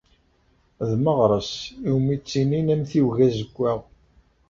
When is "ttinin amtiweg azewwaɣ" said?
2.19-3.79